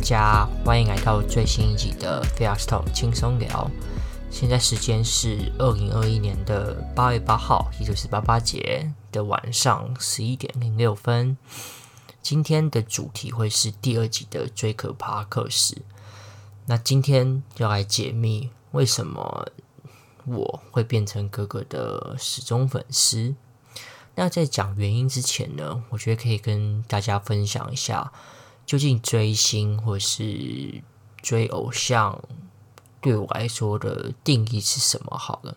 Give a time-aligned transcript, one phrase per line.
[0.00, 3.70] 大家欢迎来到最新一集的 Fast Talk 轻松聊。
[4.30, 11.36] 现在时间是二零二一年的八月八号，也就是八八节的晚上十一点零六分。
[12.22, 15.82] 今天的主题会是第二集的最可怕课时。
[16.64, 19.48] 那今天要来解密为什么
[20.24, 23.34] 我会变成哥哥的死忠粉丝。
[24.14, 28.10] 那在讲原因之前呢，我觉得可以跟大家分享一下。
[28.70, 30.80] 究竟追星或是
[31.20, 32.22] 追偶像，
[33.00, 35.18] 对我来说的定义是什么？
[35.18, 35.56] 好了，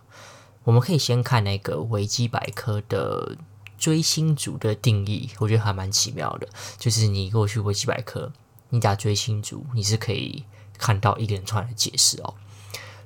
[0.63, 3.37] 我们可以先看那个维基百科的
[3.77, 6.49] 追星族的定义，我觉得还蛮奇妙的。
[6.79, 8.33] 就是你过去维基百科，
[8.69, 10.45] 你打追星族，你是可以
[10.79, 12.33] 看到一连串的解释哦。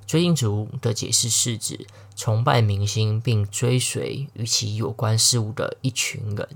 [0.06, 6.48] 追星族的解释是指崇拜明星并追随与其有关事物的一群人。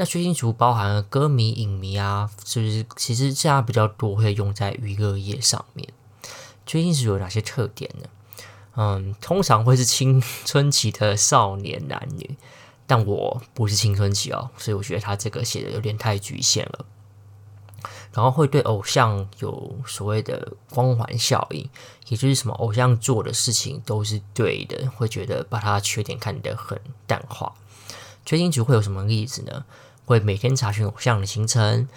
[0.00, 2.86] 那追星族包含了歌迷、影迷啊，是不是？
[2.96, 5.86] 其实现在比较多会用在娱乐业上面。
[6.64, 8.08] 追星族有哪些特点呢？
[8.76, 12.38] 嗯，通常会是青春期的少年男女，
[12.86, 16.86] 但我不是青春期哦，所以我觉得他这个写的有点太局限了。
[18.14, 21.68] 然后会对偶像有所谓的光环效应，
[22.08, 27.52] 也就是什么偶像做的事情都是对的，会觉得把他缺点看得很淡化。
[28.24, 29.64] 追星族会有什么例子呢？
[30.10, 31.88] 会每天查询偶像的行程、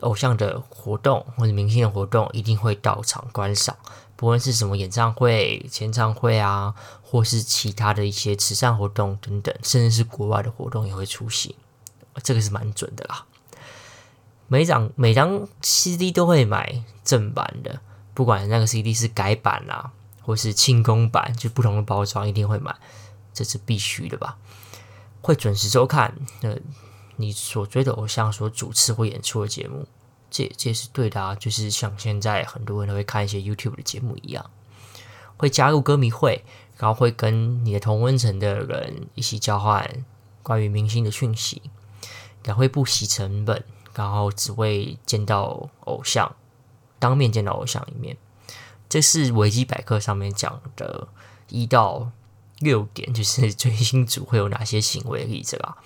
[0.00, 3.74] 偶像的活动或者明星的活动，一定会到场观赏。
[4.14, 11.56] 不论是什么演唱会、签唱会啊，或是其他的一些慈善活动等等，甚至是国外的活动也会出席。
[12.22, 13.24] 这个是蛮准的啦。
[14.48, 17.80] 每张每张 CD 都会买正版的，
[18.12, 22.76] 不管那个 CD 是改版啦，或是庆功版，就不同的包装一定会买，
[23.32, 24.36] 这是必须的吧？
[25.22, 26.14] 会准时收看。
[26.42, 26.54] 那
[27.16, 29.86] 你所追的偶像所主持或演出的节目，
[30.30, 31.34] 这这也是对的啊。
[31.34, 34.50] 就是像现在很多人都会看一些 YouTube 的节目一样，
[35.36, 36.44] 会加入歌迷会，
[36.76, 40.04] 然后会跟你的同温层的人一起交换
[40.42, 41.62] 关于明星的讯息，
[42.44, 46.36] 也会不惜成本，然后只为见到偶像，
[46.98, 48.16] 当面见到偶像一面。
[48.88, 51.08] 这是维基百科上面讲的
[51.48, 52.12] 一到
[52.60, 55.76] 六点，就是 追星族会有哪些行为例子啦。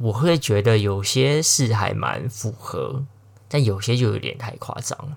[0.00, 3.04] 我会觉得有些是还蛮符合，
[3.48, 5.16] 但有些就有点太夸张。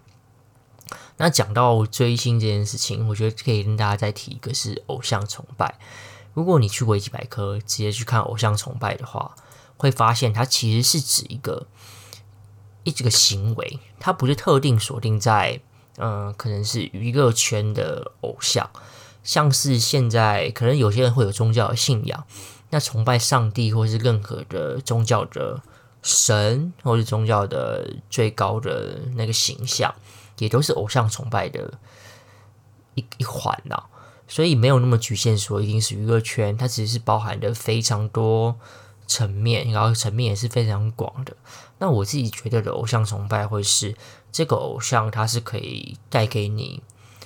[1.17, 5.79] 那讲到追星这件事情，我觉得可以跟大家再提一个是偶像崇拜。
[6.33, 9.35] 如果你去维基百科直接去看偶像崇拜的话，
[9.77, 11.67] 会发现它其实是指一个
[12.83, 15.61] 一这个行为，它不是特定锁定在
[15.97, 18.69] 嗯、呃，可能是娱乐圈的偶像，
[19.23, 22.25] 像是现在可能有些人会有宗教的信仰。
[22.73, 25.61] 那崇拜上帝，或是任何的宗教的
[26.01, 29.93] 神，或是宗教的最高的那个形象，
[30.39, 31.77] 也都是偶像崇拜的
[32.95, 33.83] 一一环呐。
[34.27, 38.57] 所以没有那么局限，说一定是娱乐圈，它其实是包含的非常多
[39.05, 41.37] 层面，然后层面也是非常广的。
[41.77, 43.93] 那我自己觉得的偶像崇拜，会是
[44.31, 46.81] 这个偶像，它是可以带给你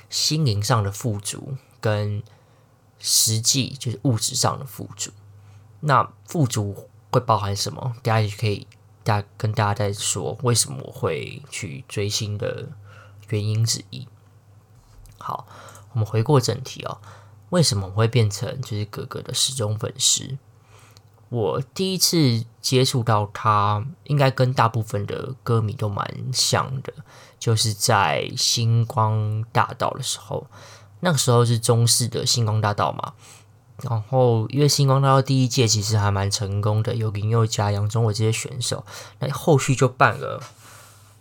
[0.09, 2.21] 心灵上的富足，跟
[2.99, 5.11] 实际就是物质上的富足。
[5.87, 7.95] 那富足会包含什么？
[8.03, 8.67] 大家也可以
[9.05, 12.67] 大跟大家再说为什么我会去追星的
[13.29, 14.05] 原因之一。
[15.17, 15.47] 好，
[15.93, 16.99] 我们回过正题哦，
[17.51, 20.37] 为什么我会变成就是哥哥的死忠粉丝？
[21.29, 26.93] 我第一次接触到他，应该跟大部分的歌迷都蛮像的，
[27.39, 30.47] 就是在星光大道的时候，
[30.99, 33.13] 那个时候是中视的星光大道嘛。
[33.83, 38.83] 然后，因为星光大道第一届其实还蛮成功的，有林宥嘉、杨宗纬这些选手。
[39.19, 40.41] 那后续就办了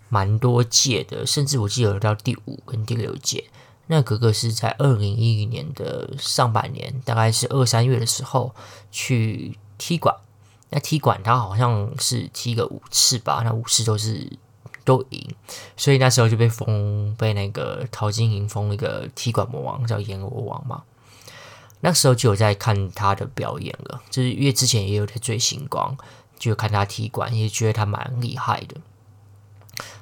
[0.09, 3.45] 蛮多届的，甚至我记得有到第五跟第六届。
[3.89, 8.55] 那格格是在二零一零年的上半年，大概是二三月的时候
[8.91, 10.17] 去踢馆。
[10.71, 14.33] 那踢馆他好像是踢个五次吧，那五次都是
[14.83, 15.29] 都赢，
[15.77, 20.83] 所以那时候就被封，被那个陶晶莹封一个踢馆魔王，叫阎罗王嘛。
[21.81, 25.97] 那时候就有在看他的表演了，就是因为之前也有在追星光，
[26.39, 28.77] 就看他踢馆，也觉得他蛮厉害的。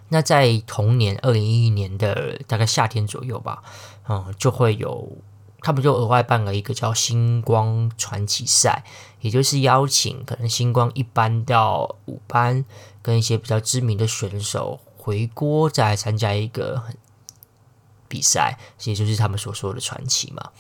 [0.09, 3.63] 那在同年二零一一年的大概夏天左右吧，
[4.09, 5.19] 嗯，就会有
[5.61, 8.85] 他们就额外办了一个叫星光传奇赛，
[9.21, 12.65] 也就是邀请可能星光一班到五班
[13.03, 16.85] 跟一些比较知名的选手回锅，再参加一个
[18.07, 20.51] 比赛，也就是他们所说的传奇嘛。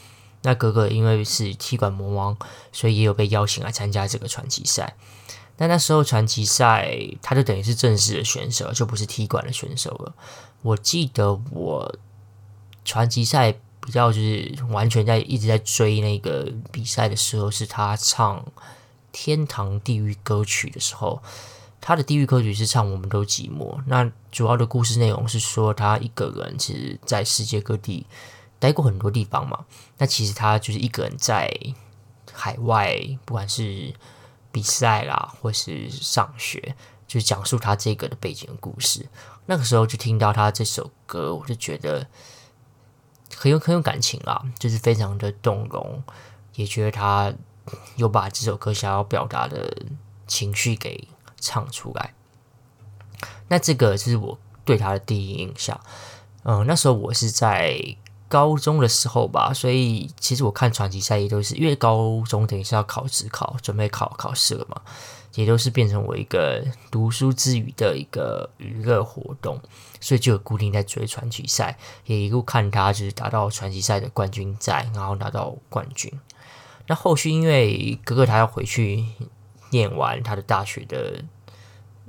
[0.44, 2.36] 那格格因为是踢馆魔王，
[2.70, 4.94] 所以也有被邀请来参加这个传奇赛。
[5.56, 10.14] 但那时候传奇赛，他就等于是正式的选手，就不是踢馆的选手了。
[10.62, 11.96] 我记得我
[12.84, 18.38] 传奇赛比较就是完全在一直在追那个比赛的时候，是他唱
[19.12, 21.22] 《天堂地狱》歌曲的时候。
[21.86, 28.06] 他的地狱歌曲是唱《我们都寂寞》，那主要的故事内容是说他一个人其实在世界各地
[28.58, 29.64] 待过很多地方嘛。
[29.98, 31.50] 那其实他就是一个人在
[32.32, 33.94] 海外，不管是
[34.50, 36.74] 比赛啦，或是上学，
[37.06, 39.08] 就讲述他这个的背景故事。
[39.46, 42.06] 那个时候就听到他这首歌，我就觉得
[43.36, 46.02] 很有很有感情啦，就是非常的动容，
[46.54, 47.32] 也觉得他
[47.96, 49.86] 有把这首歌想要表达的
[50.26, 51.08] 情绪给。
[51.40, 52.14] 唱出来，
[53.48, 55.78] 那这个就是我对他的第一印象。
[56.44, 57.78] 嗯，那时候我是在
[58.28, 64.80] 高中的时候吧，所以其实我看传奇赛也都是因为高中等于是要考指考，准备考考试了嘛，
[65.34, 69.60] 也都是变成我一个读书之余的一个娱乐活动，
[70.00, 76.12] 所以就有固定在追传奇赛，也一路看他就是达到传奇赛的冠军赛，然后拿到冠军。
[76.86, 79.04] 那后续因为哥哥他要回去
[79.70, 81.24] 念完他的大学的。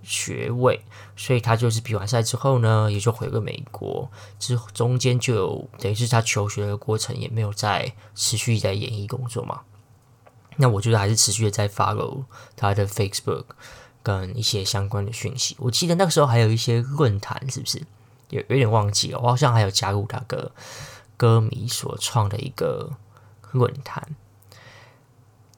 [0.05, 0.79] 学位，
[1.17, 4.09] 所以他就是比完赛之后呢，也就回个美国。
[4.39, 9.61] 之中间就有等于是他求学的过程，也没有再持续在演艺工作嘛。
[10.57, 12.23] 那我觉得还是持续的在 follow
[12.55, 13.45] 他的 Facebook
[14.01, 15.57] 跟一些相关的讯息。
[15.59, 17.81] 我记得那个时候还有一些论坛，是不是？
[18.29, 20.51] 有有点忘记了，我好像还有加入那个
[21.17, 22.91] 歌迷所创的一个
[23.51, 24.15] 论坛。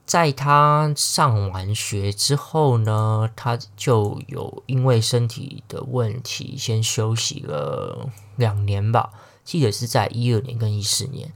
[0.08, 9.12] 在他上完学之后呢，他就有因为身体的问题先休息了两年吧，
[9.44, 11.34] 记得是在一二年跟一四年。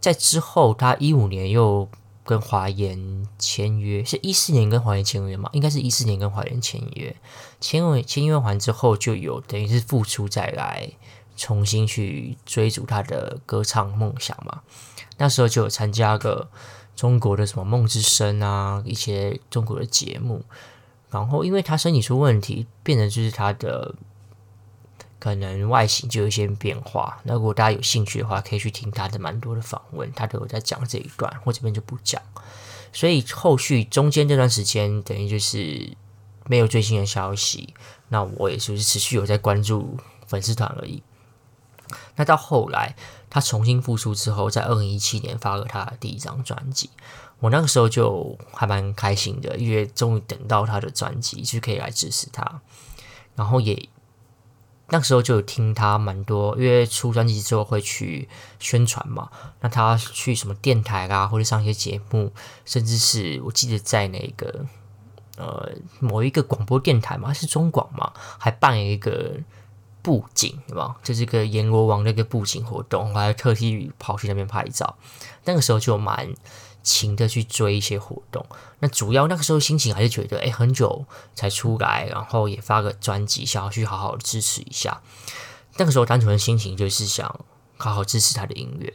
[0.00, 1.88] 在之后，他一五年又
[2.22, 5.50] 跟华研签约，是一四年跟华研签约吗？
[5.52, 7.16] 应该是一四年跟华研签约，
[7.60, 10.92] 签完签约完之后，就有等于是复出再来
[11.36, 14.60] 重新去追逐他的歌唱梦想嘛。
[15.16, 16.48] 那时候就有参加个。
[16.96, 20.42] 中国的什么梦之声啊，一些中国的节目，
[21.10, 23.94] 然后因为他身体出问题，变成就是他的
[25.18, 27.20] 可能外形就有一些变化。
[27.24, 32.20] 那如果大家有兴趣的话，可以去听他的蛮多的访问，他都有在讲这一段，我这边就不讲。
[32.92, 35.92] 所以后续中间这段时间，等于就是
[36.46, 37.74] 没有最新的消息，
[38.08, 41.02] 那我也就是持续有在关注粉丝团而已。
[42.16, 42.94] 那到后来。
[43.28, 46.88] 他重新复出之后，在二零一七年发了他的第一张专辑，
[47.40, 52.62] 我那个时候就还蛮开心的，因为终于等到他的专辑，就可以来支持他。
[53.34, 53.90] 然后也
[54.88, 58.26] 那个时候就有听他蛮多，因为出专辑之后会去
[58.58, 59.28] 宣传嘛。
[59.60, 62.32] 那他去什么电台啊，或者上一些节目，
[62.64, 64.64] 甚至是我记得在那个
[65.36, 69.34] 呃某一个广播电台嘛，是中广嘛，还办了一个。
[70.06, 70.94] 布景对吧？
[71.02, 74.96] 就是个阎罗王的一个布景活动，我还特地跑去那边拍照。
[75.46, 76.32] 那个时候就蛮
[76.84, 78.46] 勤的去追一些活动。
[78.78, 85.02] 那主要那个时候心情还是觉得，哎，很久才出来，然后也发个专辑，想要去好好支持一下。
[85.78, 87.40] 那个时候单纯的心情就是想
[87.76, 88.94] 好好支持他的音乐。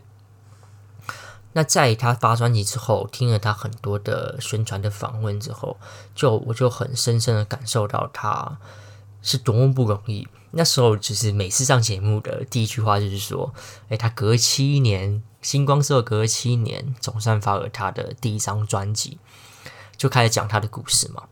[1.51, 5.77] 那在他发专辑之后，听了他很多的宣传的访问之后，
[6.15, 8.57] 就我就很深深的感受到他
[9.21, 10.25] 是多么不容易。
[10.51, 13.53] 那时候就是每次上节目的第一句话就是说，
[13.89, 19.17] 诶，他隔七年，星光社隔七年总算发了他的第一张专辑，
[19.95, 21.23] 就开始讲他的故事嘛。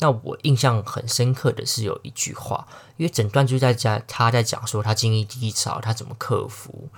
[0.00, 2.66] 那我印象很深刻的是有一句话，
[2.96, 6.88] 因为整段就在讲他在讲说他经历低潮，他怎么克服。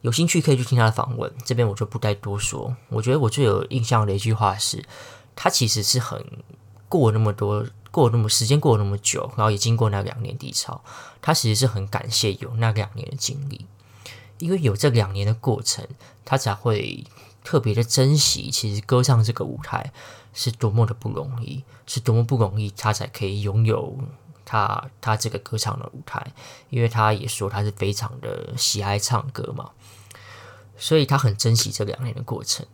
[0.00, 2.74] 有兴趣可以去听他的访问，这边我就不再多说。
[2.88, 4.82] 我觉得我最有印象的一句话是，
[5.36, 6.24] 他其实是很
[6.88, 7.66] 过那么多。
[7.90, 10.82] 过那么时间过了那么久，然后也经过那两年低潮，
[11.22, 13.66] 他其实是很感谢有那两年的经历，
[14.38, 15.86] 因为有这两年的过程，
[16.24, 17.04] 他才会
[17.42, 18.50] 特别的珍惜。
[18.50, 19.92] 其实歌唱这个舞台
[20.34, 23.98] 是多么的不容易，是多么不容易，他才可以拥有
[24.44, 26.32] 他他这个歌唱的舞台。
[26.70, 29.70] 因为他也说他是非常的喜爱唱歌嘛，
[30.76, 32.66] 所以他很珍惜这两年的过程。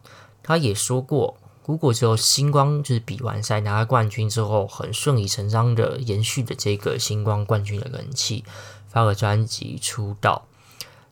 [0.43, 1.37] 他也说过。
[1.67, 8.45] 如果只有星光就是比完赛拿了冠军之后，很顺理成章的延续的这个星光冠军的人气，
[8.89, 10.47] 发了专辑出道，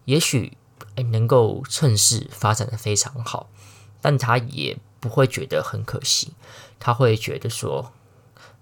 [0.05, 0.57] 也许
[1.11, 3.49] 能够趁势发展的非常好，
[4.03, 6.35] 但他也不会觉得很可惜，
[6.79, 7.91] 他会觉得说，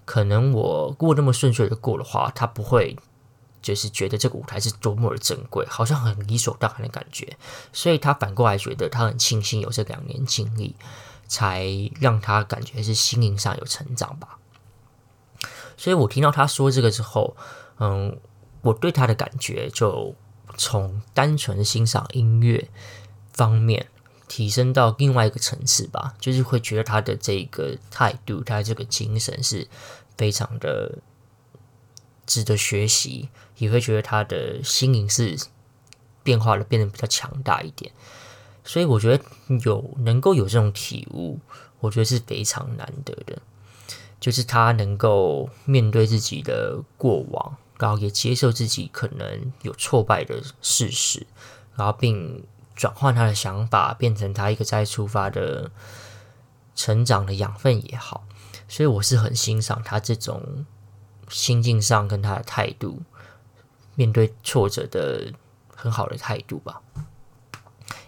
[0.05, 2.97] 可能我过那么顺遂的过的话，他不会
[3.61, 7.37] 就是觉得这个舞台是多么的珍贵，好像很理所当然的感觉，
[7.73, 10.77] 所以他反过来觉得他很庆幸有这两年经历。
[11.31, 11.65] 才
[12.01, 14.39] 让他感觉是心灵上有成长吧。
[15.77, 17.37] 所以我听到他说这个之后，
[17.79, 18.19] 嗯，
[18.63, 20.15] 我对他的感觉就
[20.59, 22.69] 从单纯欣赏音乐
[23.33, 23.87] 方面
[24.27, 29.69] 提升到另外一个层次吧，就是会觉得他的这个态度，他这个精神是
[30.19, 30.99] 非常的
[32.27, 35.39] 值得学习，也会觉得他的心灵是
[36.23, 37.93] 变化了，变得比较强大一点。
[38.65, 39.25] 所以我觉得
[39.65, 41.39] 有能够有这种体悟，
[41.81, 43.39] 我觉得是非常难得的。
[44.21, 51.27] 就是他能够面对自己的过往，然后也接受自己可能有挫败的事实，
[51.75, 52.45] 然后并
[52.77, 55.71] 转换他的想法，变成他一个再出发的
[56.75, 58.27] 成长的养分也好。
[58.69, 60.67] 所以我是很欣赏他这种
[61.31, 63.01] 心境上跟他的态度，
[63.95, 65.33] 面对挫折的
[65.75, 66.83] 很好的态度吧。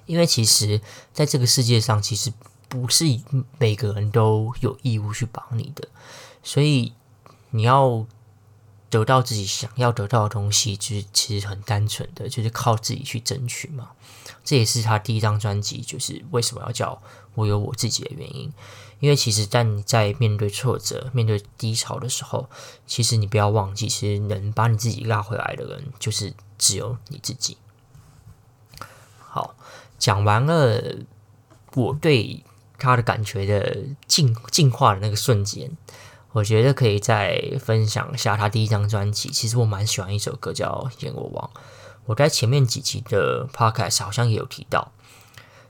[0.06, 0.80] 因为其实
[1.12, 2.32] 在这个世界上，其实。
[2.72, 3.04] 不是
[3.58, 5.86] 每个人都有义务去帮你的，
[6.42, 6.94] 所以
[7.50, 8.06] 你要
[8.88, 13.90] 得到自己想要得到的东西，就是其实很单纯的，就是靠自己去争取嘛。
[14.42, 17.02] 这也是他第一张专辑，就是为什么要叫
[17.34, 18.50] 我有我自己的原因。
[19.00, 22.48] 因为其实当你在面对挫折、面对低潮的时候，
[22.86, 27.58] 其实你不要忘记，其实能把你自己拉回来的人，就是只有你自己。
[29.18, 29.54] 好，
[30.02, 30.82] 讲完了，
[31.74, 32.42] 我对。
[32.78, 33.78] 他的感觉的
[34.08, 35.70] 进进化的那个瞬间，
[36.32, 39.28] 我觉得可以再分享一下他第一张专辑。
[39.28, 41.48] 其实我蛮喜欢一首歌叫《阎罗王》，
[42.06, 44.90] 我在前面几集的 podcast 好像也有提到，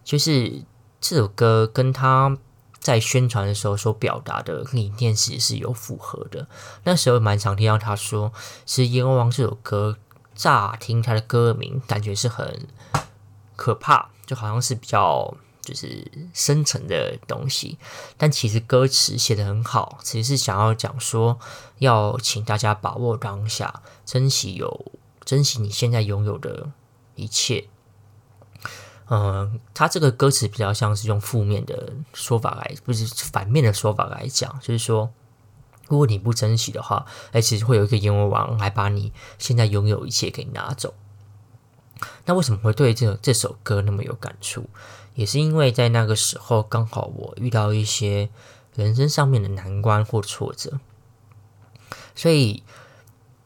[0.03, 0.62] 就是
[1.03, 2.39] 这首歌跟他
[2.81, 6.49] 在宣传的时候所表达的理念其实是有符合的。
[6.85, 8.33] 那时候蛮常听到他说，
[8.65, 9.99] 其实《阎罗王》这首歌
[10.35, 12.67] 乍听他的歌名，感觉是很
[13.55, 15.35] 可怕，就好像是比较。
[15.62, 17.79] 就是深层的东西，
[18.17, 21.39] 但其实歌词写得很好，其实是想要讲说，
[21.79, 24.93] 要请大家把握当下，珍惜有
[25.25, 26.73] 珍惜你现在拥有的
[27.15, 27.69] 一切。
[29.09, 35.12] 嗯，他这个歌词比较像是用负面的说法来，不是反面的说法来讲，就是说，
[35.87, 40.93] 如果你不珍惜的话，哎，其实会有一个阎罗王来把你现在拥有一切给拿走。
[42.25, 44.69] 那为什么会对这这首歌那么有感触？
[45.14, 48.31] 也是因为在那个时候，刚好我遇到一些
[48.75, 50.81] 人生上面的难关或挫折，
[52.14, 52.62] 所以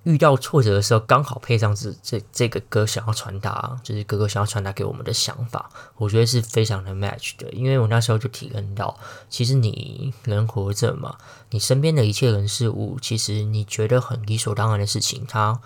[0.04, 7.50] 遇到挫折的时候，刚好配上这这这个歌想要传达，就是哥哥想要传达给我们的想法，我觉得是非常的 match 的。
[7.50, 8.96] 因为我那时候就体验到，
[9.28, 11.18] 其实你人活着嘛，
[11.50, 15.60] 你身边的一切人事物，其实你觉得很理所当然的事情，它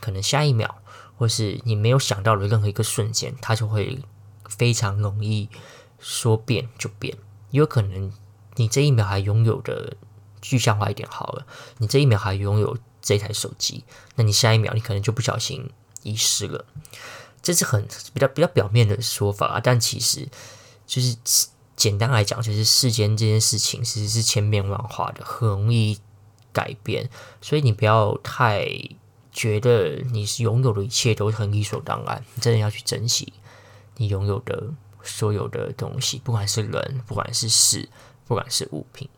[0.00, 0.78] 可能下一秒，
[1.22, 4.02] 或是你没有想到的任何一个瞬间，它就会。
[4.58, 5.48] 非常容易
[5.98, 7.16] 说变就变，
[7.52, 8.12] 有可能
[8.56, 9.96] 你这一秒还拥有的
[10.42, 11.46] 具象化一点好了，
[11.78, 13.84] 你这一秒还拥有这台手机，
[14.16, 15.70] 那你下一秒你可能就不小心
[16.02, 16.66] 遗失了。
[17.40, 20.28] 这是很比较比较表面的说法啊，但其实
[20.86, 21.16] 就是
[21.74, 25.98] 简单来讲，就是世间这件事情其实是千变万化的，很容易
[26.52, 27.08] 改变，
[27.40, 28.68] 所以你不要太
[29.32, 33.32] 觉得你是拥有的一切都很理所当然，你真的要去珍惜。
[33.96, 34.70] 你拥有的
[35.02, 37.88] 所有的东西，不管是人，不管是事，
[38.26, 39.08] 不管是物品，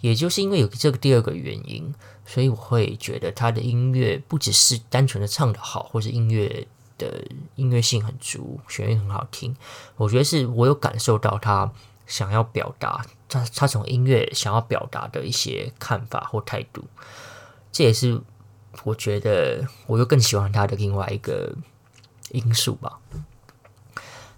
[0.00, 1.94] 也就是因为有这个第二个原因，
[2.26, 6.66] 所以我会觉得他的音乐不只是单纯的唱得好，或是音乐
[6.96, 7.24] 的
[7.56, 9.56] 音乐性很足，旋律很好听。
[9.96, 11.72] 我觉得是我有感受到他
[12.06, 16.84] 想要表达，他他从音乐想要表达的一些看法或态度。
[17.72, 18.20] 这也是
[18.84, 21.54] 我觉得我又更喜欢他的另外一个
[22.30, 22.98] 因素吧。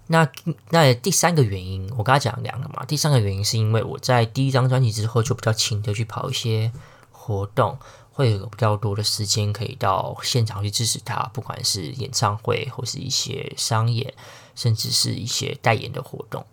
[0.07, 0.29] 那
[0.69, 2.83] 那第三个原因，我刚才讲两个嘛。
[2.85, 6.71] 第三个原因是因为我在第一张专辑之后就比较勤的去跑一些
[7.11, 7.79] 活动，
[8.11, 14.13] 会有比较多的时间可以到现场去支持他，不管是演唱会或是一些商演，
[14.53, 16.45] 甚至是一些代言的活动。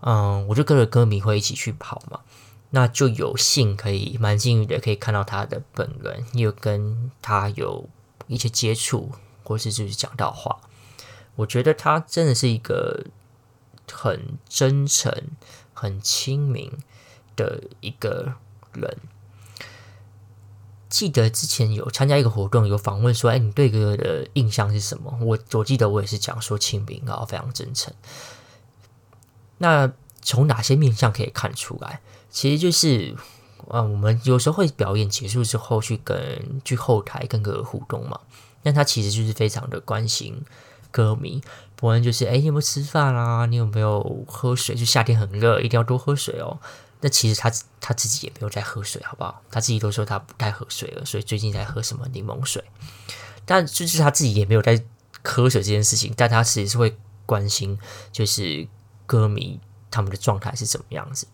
[0.00, 2.20] 嗯，我就跟着歌迷会一起去跑嘛，
[2.76, 7.88] 那就有幸可以蛮幸运的可以看到他的本人，又跟他有
[8.26, 10.60] 一些接触，或是就是讲到话。
[11.36, 13.06] 我觉得他真的是一个
[13.90, 15.10] 很真诚、
[15.72, 16.70] 很亲民
[17.34, 18.34] 的一个
[18.74, 18.98] 人。
[20.90, 27.94] 记得之前有参加一个活动，有访问说：“哎，你对哥哥的印象是什么？”我我记得我也是讲说亲民，然后非常真诚。
[29.56, 29.90] 那
[30.20, 32.02] 从哪些面相可以看出来？
[32.36, 33.16] 其实就是，
[33.70, 38.20] 啊，我们有时候会表演结束之后去跟去后台跟哥哥互动嘛。
[38.62, 40.44] 那他其实就是非常的关心。
[40.90, 41.42] 歌迷，
[41.76, 43.46] 不然就是，哎，你有没有吃饭啊？
[43.46, 44.74] 你有没有喝水？
[44.74, 46.58] 就夏天很热，一定要多喝水哦。
[47.00, 47.50] 那其实他
[47.80, 49.42] 他自己也没有在喝水，好不好？
[49.50, 52.62] 他自己都说他不太喝水了，所以最近在喝什么柠檬水。
[53.46, 54.84] 但就是他自己也没有在
[55.24, 57.78] 喝水这件事情，但他其实是会关心，
[58.12, 58.68] 就是
[59.06, 59.58] 歌迷
[59.90, 61.26] 他们的状态是怎么样子，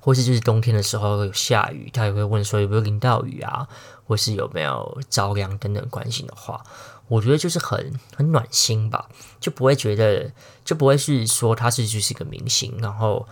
[0.00, 3.66] 或是就是冬天的时候有下雨，他也会问说有没有淋到雨啊，
[4.06, 6.62] 或是有没有着凉等等关心的话。
[7.08, 9.08] 我觉得就是很很暖心吧，
[9.40, 10.30] 就不会觉得
[10.64, 13.26] 就不会是说他是就是一个明星，然后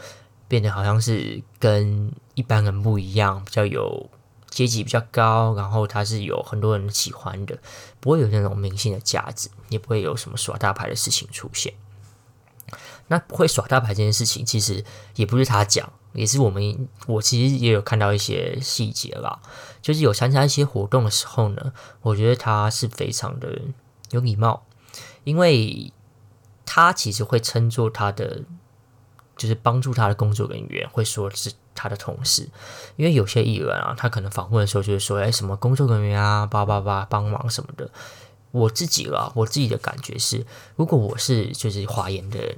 [0.49, 4.11] 变得好像是跟一般人不一样，比较有
[4.51, 7.57] 阶级比较高，然后他是有很多人喜欢的，
[8.01, 11.75] 不会有那种明星的价值，也不会有什么耍大牌的事情出现。
[13.07, 15.93] 那不会耍大牌这件事情，其实也不是他讲。
[16.13, 19.41] 也是我们，我其实也有看到一些细节啦，
[19.83, 23.61] 就是有参加一些活动的时候呢，我觉得他是非常的
[24.11, 24.67] 有礼貌，
[25.25, 25.93] 因为
[26.65, 28.43] 他其实会称作他的，
[29.37, 32.49] 就是帮助他的工作人员，会说是他的同事，
[32.97, 37.91] 因为有些艺人啊，他可能访问的时候就是说，哎，什么工作人员啊，叭叭叭帮忙什么的。
[38.51, 42.57] 我自己啦，我自己的感觉是，如果我是就是华研的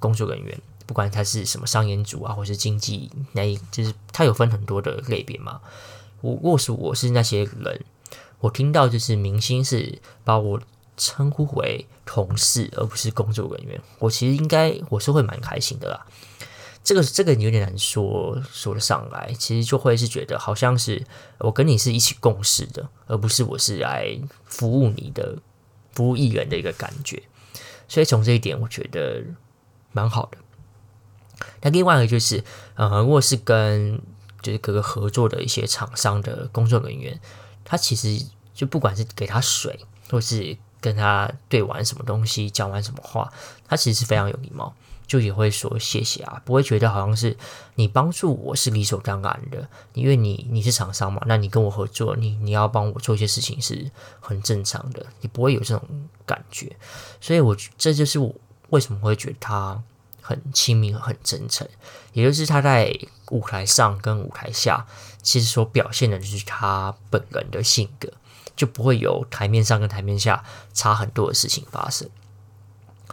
[0.00, 0.60] 工作人员。
[0.88, 5.60] 不管他是什么商演组啊，或是经纪，那就是他有分很多的类别嘛。
[6.22, 7.84] 我如果是我是那些人，
[8.40, 10.58] 我听到就是明星是把我
[10.96, 16.06] 称呼为同事，而不是工作人员，我其实应该我是会蛮开心的啦。
[16.82, 21.04] 这个这个有点难说说得上来，其实就会是觉得好像是
[21.36, 25.36] 我跟你是一起共事的，而不是我是来服务你的
[25.92, 27.22] 服务艺人的一个感觉。
[27.86, 29.22] 所以从这一点，我觉得
[29.92, 30.38] 蛮好的。
[31.60, 32.42] 那另外一个就是，
[32.74, 34.00] 呃，如果是跟
[34.40, 37.18] 就是各个合作的一些厂商的工作人员，
[37.64, 43.32] 他其实就不管是给他水，或是跟他对完什么东西，讲完什么话，
[43.66, 44.72] 他其实是非常有礼貌，
[45.08, 47.36] 就也会说谢谢啊，不会觉得好像是
[47.74, 55.82] 你帮助我是理所当然的，因为你你是厂商嘛，那你跟我合作，你你要帮我做一些事情是很正常的，你不会有这种
[56.24, 56.76] 感觉，
[57.20, 58.32] 所以我这就是我
[58.70, 59.82] 为什么会觉得他。
[60.28, 61.66] 很亲民，很真诚，
[62.12, 62.94] 也就是他在
[63.30, 64.86] 舞台上跟舞台下，
[65.22, 68.12] 其实所表现的就是他本人的性格，
[68.54, 72.06] 就不会有台面上跟台面下差很多的事情发生。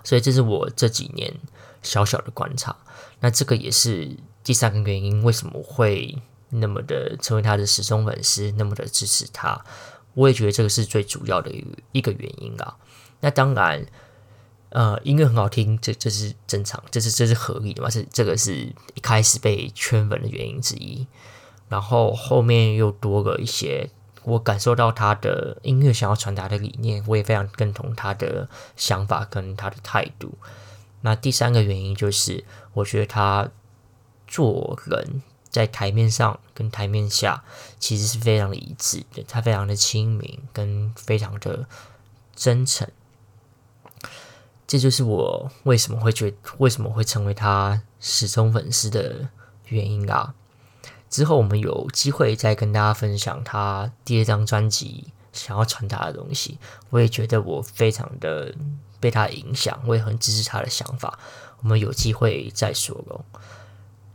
[0.03, 1.33] 所以这是我这几年
[1.81, 2.75] 小小的观察。
[3.21, 9.63] 那这个也是第三个原因，为什么会那么的成为他的死忠粉丝，那么的支持他？
[10.15, 11.49] 我也觉得这个是最主要的
[11.93, 12.75] 一个原因啊。
[13.21, 13.85] 那当然。
[14.75, 17.89] 呃，音乐很好听，这这是正常，这是这是合理的嘛？
[17.89, 18.53] 是这个是
[18.93, 21.07] 一开始被圈粉的原因之一，
[21.69, 23.89] 然后后面又多了一些，
[24.23, 30.37] 我感受到他的音乐想要传达的理念，我也非常认同他的想法跟他的态度。
[30.99, 33.49] 那第三个原因就是，我觉得他
[34.27, 37.45] 做人在台面上跟台面下
[37.79, 41.65] 其实是非常的一致的，他非常的亲民跟非常的
[42.35, 42.85] 真诚。
[44.67, 49.29] 这就是我为什么会觉为什么会成为他始终粉丝的
[49.67, 50.33] 原因啊！
[51.09, 56.57] 之后我们有机会再跟大家分享他第二张专辑想要传达的东西。
[56.89, 58.53] 我也觉得我非常的
[58.99, 61.19] 被他影响，我也很支持他的想法。
[61.61, 63.23] 我们有机会再说喽。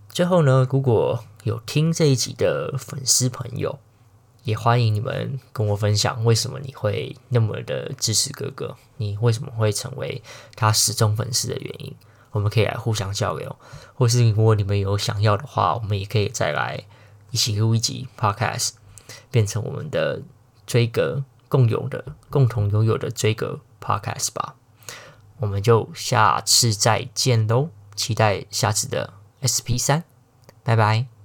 [0.09, 3.79] 最后呢，如果有听这一集的粉丝朋友，
[4.45, 8.77] 也欢迎你们跟我分享，为什么你会那么的支持哥哥？
[8.97, 10.23] 你为什么会成为
[10.57, 11.95] 他死忠粉丝的原因？
[12.33, 13.57] 我们可以来互相交流，
[13.95, 16.85] 或是如果你们有想要的话，我们也可以再来
[17.31, 18.71] 一起录一集 Podcast，
[19.31, 20.23] 变成我们的
[20.67, 24.55] 追格共有的、共同拥有的追格 Podcast 吧。
[25.39, 30.03] 我们就下次再见喽，期待下次的 SP3，
[30.63, 31.20] 拜拜。